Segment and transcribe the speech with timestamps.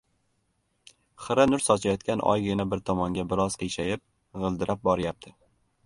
[1.25, 4.05] Xira nur sochayotgan oygina bir tomonga biroz qiyshayib,
[4.43, 5.41] gʻildirab boryapti.